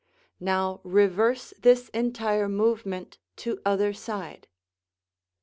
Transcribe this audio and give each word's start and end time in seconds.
Now 0.39 0.81
reverse 0.83 1.53
this 1.59 1.89
entire 1.89 2.49
movement 2.49 3.19
to 3.35 3.61
other 3.63 3.93
side. 3.93 4.47